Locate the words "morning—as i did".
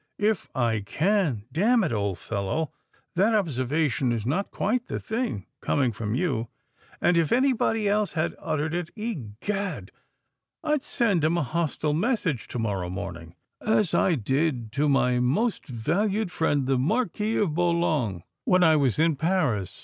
12.89-14.71